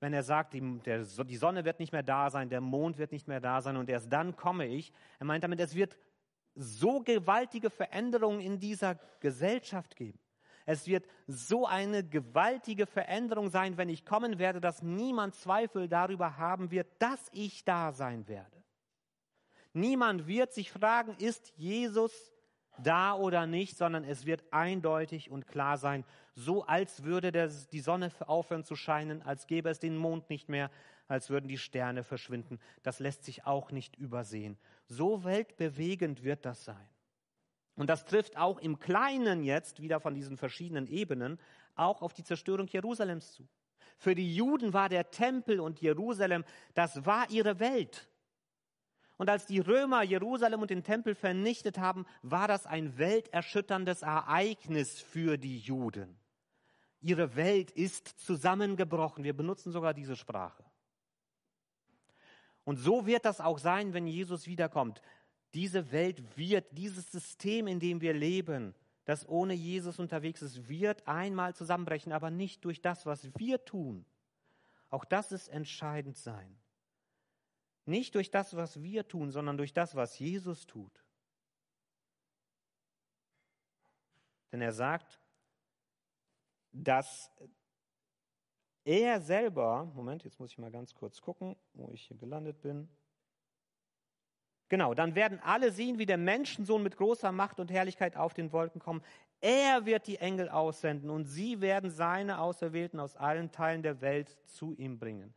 [0.00, 3.28] wenn er sagt, die, die Sonne wird nicht mehr da sein, der Mond wird nicht
[3.28, 4.92] mehr da sein und erst dann komme ich.
[5.18, 5.96] Er meint damit, es wird
[6.56, 10.18] so gewaltige Veränderungen in dieser Gesellschaft geben.
[10.64, 16.38] Es wird so eine gewaltige Veränderung sein, wenn ich kommen werde, dass niemand Zweifel darüber
[16.38, 18.64] haben wird, dass ich da sein werde.
[19.72, 22.32] Niemand wird sich fragen, ist Jesus
[22.78, 27.30] da oder nicht, sondern es wird eindeutig und klar sein, so als würde
[27.72, 30.70] die Sonne aufhören zu scheinen, als gäbe es den Mond nicht mehr,
[31.08, 32.58] als würden die Sterne verschwinden.
[32.82, 34.58] Das lässt sich auch nicht übersehen.
[34.88, 36.88] So weltbewegend wird das sein.
[37.74, 41.38] Und das trifft auch im Kleinen jetzt, wieder von diesen verschiedenen Ebenen,
[41.74, 43.46] auch auf die Zerstörung Jerusalems zu.
[43.98, 46.44] Für die Juden war der Tempel und Jerusalem,
[46.74, 48.08] das war ihre Welt.
[49.18, 55.00] Und als die Römer Jerusalem und den Tempel vernichtet haben, war das ein welterschütterndes Ereignis
[55.00, 56.18] für die Juden.
[57.00, 59.24] Ihre Welt ist zusammengebrochen.
[59.24, 60.64] Wir benutzen sogar diese Sprache.
[62.66, 65.00] Und so wird das auch sein, wenn Jesus wiederkommt.
[65.54, 68.74] Diese Welt wird, dieses System, in dem wir leben,
[69.04, 74.04] das ohne Jesus unterwegs ist, wird einmal zusammenbrechen, aber nicht durch das, was wir tun.
[74.90, 76.58] Auch das ist entscheidend sein.
[77.84, 81.04] Nicht durch das, was wir tun, sondern durch das, was Jesus tut.
[84.50, 85.20] Denn er sagt,
[86.72, 87.30] dass
[88.86, 92.88] er selber, Moment, jetzt muss ich mal ganz kurz gucken, wo ich hier gelandet bin.
[94.68, 98.52] Genau, dann werden alle sehen, wie der Menschensohn mit großer Macht und Herrlichkeit auf den
[98.52, 99.02] Wolken kommen.
[99.40, 104.36] Er wird die Engel aussenden und sie werden seine Auserwählten aus allen Teilen der Welt
[104.44, 105.34] zu ihm bringen.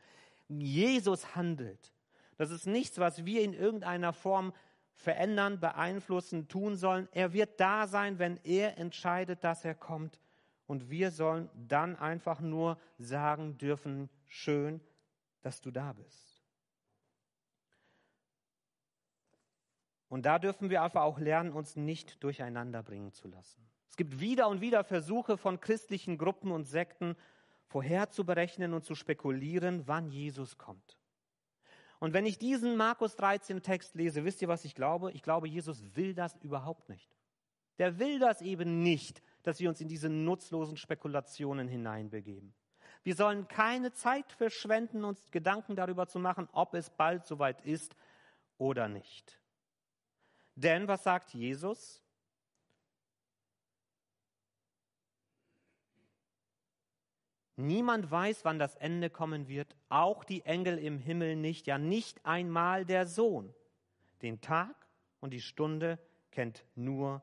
[0.47, 1.93] Jesus handelt.
[2.37, 4.53] Das ist nichts, was wir in irgendeiner Form
[4.93, 7.07] verändern, beeinflussen, tun sollen.
[7.11, 10.19] Er wird da sein, wenn er entscheidet, dass er kommt.
[10.69, 14.79] Und wir sollen dann einfach nur sagen dürfen, schön,
[15.41, 16.43] dass du da bist.
[20.09, 23.67] Und da dürfen wir einfach auch lernen, uns nicht durcheinander bringen zu lassen.
[23.89, 27.15] Es gibt wieder und wieder Versuche von christlichen Gruppen und Sekten,
[27.65, 30.99] vorherzuberechnen und zu spekulieren, wann Jesus kommt.
[31.97, 35.11] Und wenn ich diesen Markus 13 Text lese, wisst ihr, was ich glaube?
[35.13, 37.09] Ich glaube, Jesus will das überhaupt nicht.
[37.79, 42.53] Der will das eben nicht, dass wir uns in diese nutzlosen Spekulationen hineinbegeben.
[43.03, 47.95] Wir sollen keine Zeit verschwenden, uns Gedanken darüber zu machen, ob es bald soweit ist
[48.57, 49.39] oder nicht.
[50.55, 52.03] Denn was sagt Jesus?
[57.55, 62.25] Niemand weiß, wann das Ende kommen wird, auch die Engel im Himmel nicht, ja nicht
[62.25, 63.53] einmal der Sohn.
[64.21, 64.87] Den Tag
[65.19, 65.99] und die Stunde
[66.31, 67.21] kennt nur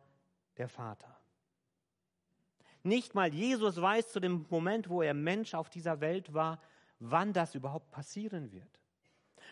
[0.59, 1.15] der Vater.
[2.87, 6.61] Nicht mal Jesus weiß zu dem Moment, wo er Mensch auf dieser Welt war,
[7.01, 8.81] wann das überhaupt passieren wird.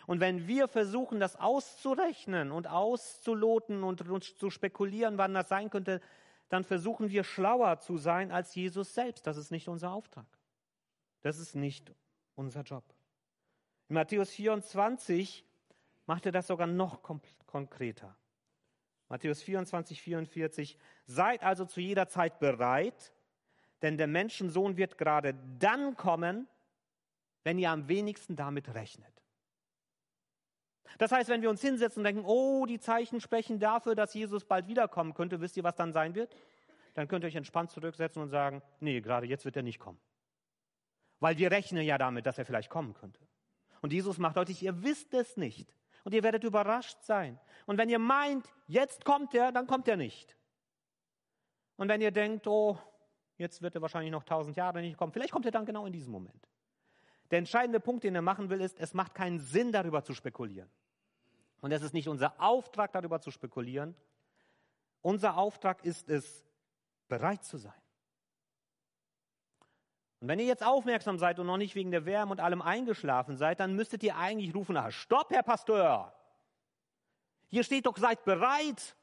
[0.07, 4.05] Und wenn wir versuchen, das auszurechnen und auszuloten und
[4.39, 5.99] zu spekulieren, wann das sein könnte,
[6.47, 9.27] dann versuchen wir schlauer zu sein als Jesus selbst.
[9.27, 10.27] Das ist nicht unser Auftrag.
[11.21, 11.93] Das ist nicht
[12.35, 12.85] unser Job.
[13.89, 15.43] In Matthäus 24
[16.05, 17.01] macht er das sogar noch
[17.47, 18.15] konkreter.
[19.09, 20.77] Matthäus 24, 44.
[21.05, 23.11] Seid also zu jeder Zeit bereit,
[23.81, 26.47] denn der Menschensohn wird gerade dann kommen,
[27.43, 29.21] wenn ihr am wenigsten damit rechnet.
[30.97, 34.45] Das heißt, wenn wir uns hinsetzen und denken, oh, die Zeichen sprechen dafür, dass Jesus
[34.45, 36.35] bald wiederkommen könnte, wisst ihr, was dann sein wird?
[36.93, 39.99] Dann könnt ihr euch entspannt zurücksetzen und sagen, nee, gerade jetzt wird er nicht kommen
[41.19, 43.19] weil wir rechnen ja damit, dass er vielleicht kommen könnte.
[43.81, 45.73] Und Jesus macht deutlich, ihr wisst es nicht.
[46.03, 47.39] Und ihr werdet überrascht sein.
[47.65, 50.37] Und wenn ihr meint, jetzt kommt er, dann kommt er nicht.
[51.77, 52.77] Und wenn ihr denkt, oh,
[53.37, 55.93] jetzt wird er wahrscheinlich noch tausend Jahre nicht kommen, vielleicht kommt er dann genau in
[55.93, 56.49] diesem Moment.
[57.31, 60.69] Der entscheidende Punkt, den er machen will, ist, es macht keinen Sinn, darüber zu spekulieren.
[61.61, 63.95] Und es ist nicht unser Auftrag, darüber zu spekulieren.
[65.01, 66.45] Unser Auftrag ist es,
[67.07, 67.73] bereit zu sein.
[70.19, 73.37] Und wenn ihr jetzt aufmerksam seid und noch nicht wegen der Wärme und allem eingeschlafen
[73.37, 76.13] seid, dann müsstet ihr eigentlich rufen, ah, stopp, Herr Pastor.
[77.49, 78.95] Hier steht doch, seid bereit.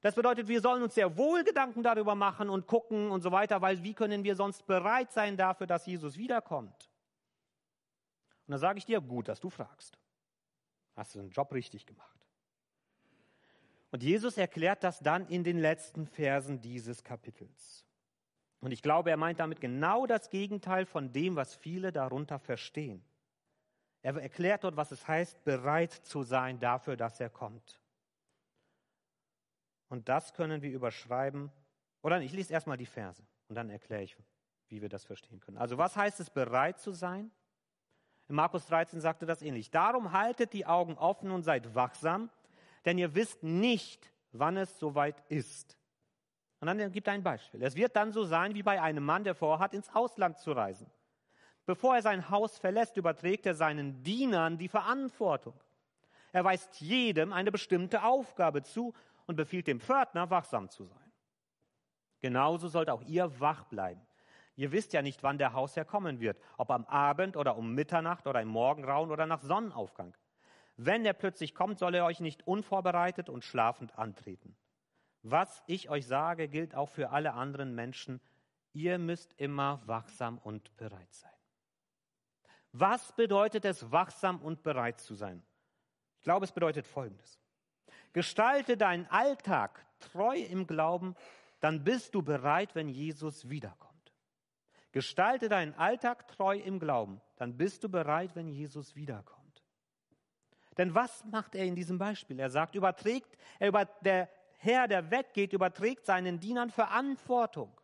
[0.00, 3.60] Das bedeutet, wir sollen uns sehr wohl Gedanken darüber machen und gucken und so weiter,
[3.60, 6.90] weil wie können wir sonst bereit sein dafür, dass Jesus wiederkommt?
[8.46, 9.98] Und dann sage ich dir, gut, dass du fragst.
[10.96, 12.18] Hast du den Job richtig gemacht.
[13.90, 17.84] Und Jesus erklärt das dann in den letzten Versen dieses Kapitels.
[18.60, 23.04] Und ich glaube, er meint damit genau das Gegenteil von dem, was viele darunter verstehen.
[24.02, 27.79] Er erklärt dort, was es heißt, bereit zu sein dafür, dass er kommt.
[29.90, 31.52] Und das können wir überschreiben.
[32.00, 34.16] Oder ich lese erstmal die Verse und dann erkläre ich,
[34.68, 35.58] wie wir das verstehen können.
[35.58, 37.30] Also was heißt es, bereit zu sein?
[38.28, 39.70] In Markus 13 sagte das ähnlich.
[39.70, 42.30] Darum haltet die Augen offen und seid wachsam,
[42.84, 45.76] denn ihr wisst nicht, wann es soweit ist.
[46.60, 47.62] Und dann gibt er ein Beispiel.
[47.62, 50.88] Es wird dann so sein wie bei einem Mann, der vorhat, ins Ausland zu reisen.
[51.66, 55.54] Bevor er sein Haus verlässt, überträgt er seinen Dienern die Verantwortung.
[56.32, 58.94] Er weist jedem eine bestimmte Aufgabe zu
[59.30, 61.12] und befiehlt dem Pförtner, wachsam zu sein.
[62.20, 64.04] Genauso sollt auch ihr wach bleiben.
[64.56, 68.26] Ihr wisst ja nicht, wann der Hausherr kommen wird, ob am Abend oder um Mitternacht
[68.26, 70.16] oder im Morgengrauen oder nach Sonnenaufgang.
[70.76, 74.56] Wenn er plötzlich kommt, soll er euch nicht unvorbereitet und schlafend antreten.
[75.22, 78.20] Was ich euch sage, gilt auch für alle anderen Menschen.
[78.72, 81.30] Ihr müsst immer wachsam und bereit sein.
[82.72, 85.40] Was bedeutet es, wachsam und bereit zu sein?
[86.16, 87.40] Ich glaube, es bedeutet Folgendes.
[88.12, 91.14] Gestalte deinen Alltag treu im Glauben,
[91.60, 93.90] dann bist du bereit, wenn Jesus wiederkommt.
[94.92, 99.40] Gestalte deinen Alltag treu im Glauben, dann bist du bereit, wenn Jesus wiederkommt.
[100.76, 102.40] Denn was macht er in diesem Beispiel?
[102.40, 107.80] Er sagt, überträgt, er über, der Herr, der weggeht, überträgt seinen Dienern Verantwortung.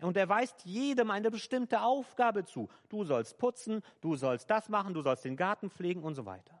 [0.00, 2.68] Und er weist jedem eine bestimmte Aufgabe zu.
[2.88, 6.60] Du sollst putzen, du sollst das machen, du sollst den Garten pflegen und so weiter.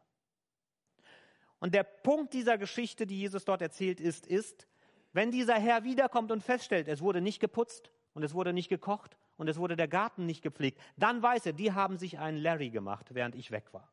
[1.64, 4.68] Und der Punkt dieser Geschichte, die Jesus dort erzählt ist, ist,
[5.14, 9.16] wenn dieser Herr wiederkommt und feststellt, es wurde nicht geputzt und es wurde nicht gekocht
[9.38, 12.68] und es wurde der Garten nicht gepflegt, dann weiß er, die haben sich einen Larry
[12.68, 13.90] gemacht, während ich weg war.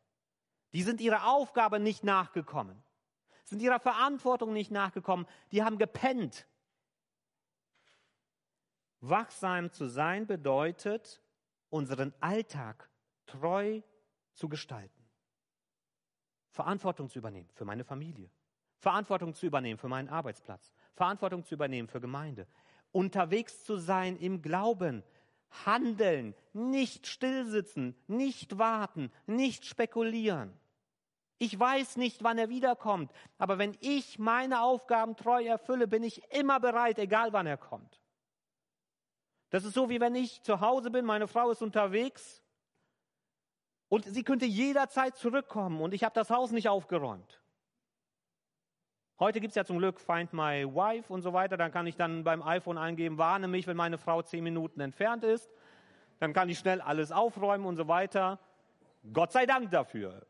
[0.73, 2.83] Die sind ihrer Aufgabe nicht nachgekommen,
[3.45, 6.47] sind ihrer Verantwortung nicht nachgekommen, die haben gepennt.
[8.99, 11.21] Wachsam zu sein bedeutet,
[11.69, 12.89] unseren Alltag
[13.27, 13.79] treu
[14.33, 15.00] zu gestalten.
[16.51, 18.29] Verantwortung zu übernehmen für meine Familie,
[18.77, 22.47] Verantwortung zu übernehmen für meinen Arbeitsplatz, Verantwortung zu übernehmen für Gemeinde,
[22.91, 25.03] unterwegs zu sein im Glauben,
[25.65, 30.53] handeln, nicht stillsitzen, nicht warten, nicht spekulieren.
[31.37, 36.21] Ich weiß nicht, wann er wiederkommt, aber wenn ich meine Aufgaben treu erfülle, bin ich
[36.31, 37.99] immer bereit, egal wann er kommt.
[39.49, 42.43] Das ist so, wie wenn ich zu Hause bin, meine Frau ist unterwegs
[43.91, 47.41] und sie könnte jederzeit zurückkommen und ich habe das Haus nicht aufgeräumt.
[49.19, 51.57] Heute gibt es ja zum Glück Find My Wife und so weiter.
[51.57, 55.25] Dann kann ich dann beim iPhone eingeben, warne mich, wenn meine Frau zehn Minuten entfernt
[55.25, 55.51] ist.
[56.19, 58.39] Dann kann ich schnell alles aufräumen und so weiter.
[59.11, 60.25] Gott sei Dank dafür.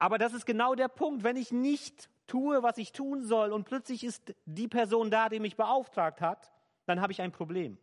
[0.00, 1.22] Aber das ist genau der Punkt.
[1.22, 5.38] Wenn ich nicht tue, was ich tun soll und plötzlich ist die Person da, die
[5.38, 6.50] mich beauftragt hat,
[6.86, 7.78] dann habe ich ein Problem.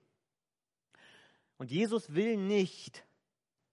[1.59, 3.05] Und Jesus will nicht,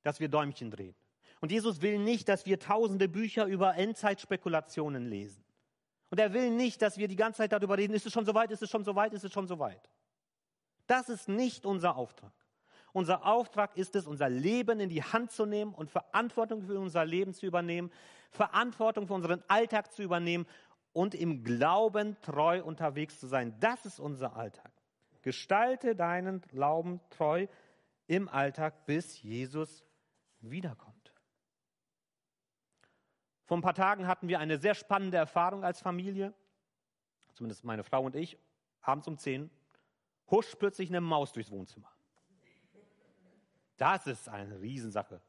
[0.03, 0.95] dass wir Däumchen drehen.
[1.41, 5.45] Und Jesus will nicht, dass wir tausende Bücher über Endzeitspekulationen lesen.
[6.11, 8.51] Und er will nicht, dass wir die ganze Zeit darüber reden, ist es schon soweit,
[8.51, 9.89] ist es schon soweit, ist es schon soweit.
[10.89, 12.33] Das ist nicht unser Auftrag.
[12.93, 17.05] Unser Auftrag ist es, unser Leben in die Hand zu nehmen und Verantwortung für unser
[17.05, 17.93] Leben zu übernehmen,
[18.31, 20.47] Verantwortung für unseren Alltag zu übernehmen
[20.93, 23.55] und im Glauben treu unterwegs zu sein.
[23.61, 24.73] Das ist unser Alltag.
[25.23, 27.47] Gestalte deinen Glauben treu
[28.07, 29.85] im Alltag, bis Jesus
[30.41, 31.13] wiederkommt.
[33.45, 36.35] Vor ein paar Tagen hatten wir eine sehr spannende Erfahrung als Familie,
[37.35, 38.39] zumindest meine Frau und ich,
[38.81, 39.51] abends um 10,
[40.31, 41.91] huscht plötzlich eine Maus durchs Wohnzimmer.
[43.77, 45.21] Das ist eine Riesensache.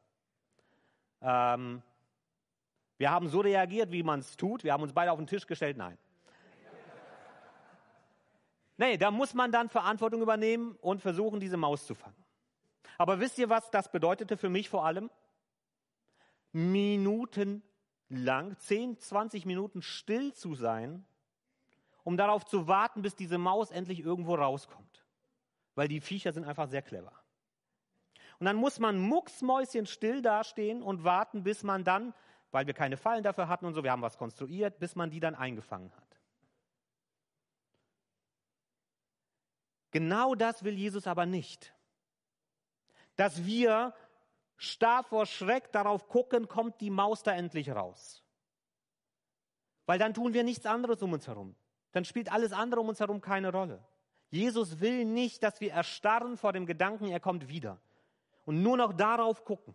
[1.20, 1.82] Ähm,
[2.96, 4.64] wir haben so reagiert, wie man es tut.
[4.64, 5.76] Wir haben uns beide auf den Tisch gestellt.
[5.76, 5.98] Nein.
[8.76, 12.16] Nee, da muss man dann Verantwortung übernehmen und versuchen, diese Maus zu fangen.
[12.98, 15.08] Aber wisst ihr, was das bedeutete für mich vor allem?
[16.52, 17.62] Minuten
[18.08, 21.06] lang, 10, 20 Minuten still zu sein,
[22.02, 25.04] um darauf zu warten, bis diese Maus endlich irgendwo rauskommt.
[25.76, 27.12] Weil die Viecher sind einfach sehr clever.
[28.40, 32.14] Und dann muss man mucksmäuschen still dastehen und warten, bis man dann,
[32.50, 35.20] weil wir keine Fallen dafür hatten und so, wir haben was konstruiert, bis man die
[35.20, 36.18] dann eingefangen hat.
[39.92, 41.74] Genau das will Jesus aber nicht
[43.18, 43.94] dass wir
[44.56, 48.22] starr vor Schreck darauf gucken, kommt die Maus da endlich raus.
[49.86, 51.56] Weil dann tun wir nichts anderes um uns herum.
[51.90, 53.84] Dann spielt alles andere um uns herum keine Rolle.
[54.30, 57.80] Jesus will nicht, dass wir erstarren vor dem Gedanken, er kommt wieder
[58.44, 59.74] und nur noch darauf gucken,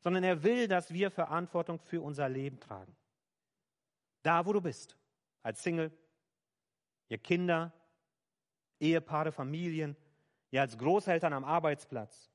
[0.00, 2.96] sondern er will, dass wir Verantwortung für unser Leben tragen.
[4.22, 4.96] Da, wo du bist,
[5.42, 5.92] als Single,
[7.08, 7.72] ihr Kinder,
[8.80, 9.96] Ehepaare, Familien,
[10.50, 12.30] ja als Großeltern am Arbeitsplatz.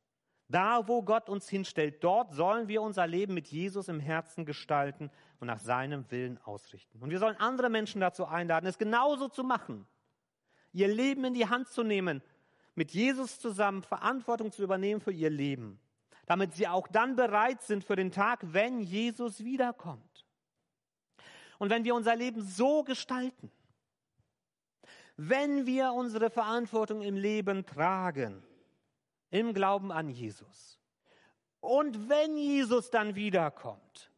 [0.47, 5.09] Da, wo Gott uns hinstellt, dort sollen wir unser Leben mit Jesus im Herzen gestalten
[5.39, 7.01] und nach seinem Willen ausrichten.
[7.01, 9.87] Und wir sollen andere Menschen dazu einladen, es genauso zu machen,
[10.73, 12.21] ihr Leben in die Hand zu nehmen,
[12.75, 15.79] mit Jesus zusammen Verantwortung zu übernehmen für ihr Leben.
[16.31, 20.25] damit sie auch dann bereit sind für den Tag, wenn Jesus wiederkommt.
[21.59, 23.51] Und wenn wir unser Leben so gestalten,
[25.17, 28.43] wenn wir unsere Verantwortung im Leben tragen,
[29.29, 30.79] im Glauben an Jesus,
[31.61, 34.11] und wenn Jesus dann wiederkommt,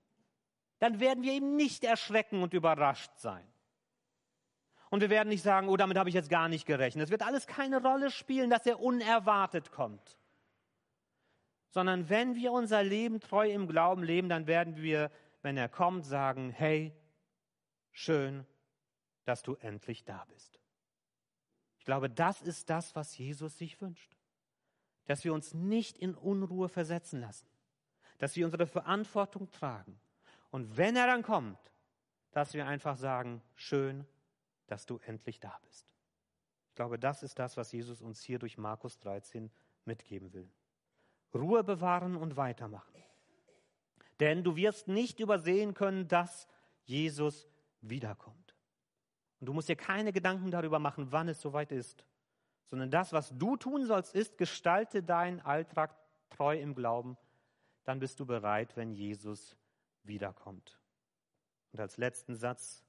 [0.79, 3.45] dann werden wir ihm nicht erschrecken und überrascht sein.
[4.89, 7.05] Und wir werden nicht sagen, oh, damit habe ich jetzt gar nicht gerechnet.
[7.05, 10.17] Es wird alles keine Rolle spielen, dass er unerwartet kommt.
[11.69, 15.09] Sondern wenn wir unser Leben treu im Glauben leben, dann werden wir,
[15.41, 16.93] wenn er kommt, sagen, hey,
[17.91, 18.45] schön,
[19.25, 20.59] dass du endlich da bist.
[21.83, 24.15] Ich glaube, das ist das, was Jesus sich wünscht.
[25.03, 27.45] Dass wir uns nicht in Unruhe versetzen lassen.
[28.19, 29.99] Dass wir unsere Verantwortung tragen.
[30.49, 31.59] Und wenn er dann kommt,
[32.31, 34.07] dass wir einfach sagen, schön,
[34.67, 35.85] dass du endlich da bist.
[36.69, 39.51] Ich glaube, das ist das, was Jesus uns hier durch Markus 13
[39.83, 40.49] mitgeben will.
[41.35, 43.03] Ruhe bewahren und weitermachen.
[44.21, 46.47] Denn du wirst nicht übersehen können, dass
[46.85, 47.49] Jesus
[47.81, 48.42] wiederkommt.
[49.43, 52.05] Und du musst dir keine Gedanken darüber machen, wann es soweit ist,
[52.69, 55.93] sondern das, was du tun sollst, ist, gestalte deinen Alltag
[56.29, 57.17] treu im Glauben,
[57.83, 59.57] dann bist du bereit, wenn Jesus
[60.03, 60.79] wiederkommt.
[61.73, 62.85] Und als letzten Satz,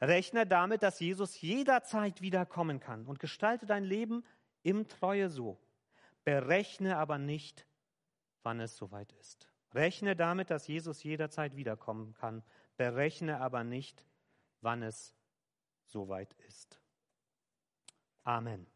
[0.00, 4.24] Rechne damit, dass Jesus jederzeit wiederkommen kann und gestalte dein Leben
[4.64, 5.60] im Treue so.
[6.24, 7.68] Berechne aber nicht,
[8.42, 9.48] wann es soweit ist.
[9.74, 12.42] Rechne damit, dass Jesus jederzeit wiederkommen kann.
[12.76, 14.04] Berechne aber nicht,
[14.60, 15.14] wann es
[15.90, 16.78] soweit ist.
[18.24, 18.69] Amen.